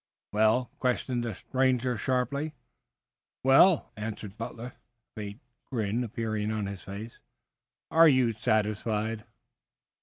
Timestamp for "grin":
5.71-6.03